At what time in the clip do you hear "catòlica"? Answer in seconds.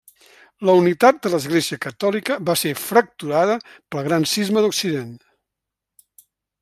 1.83-2.37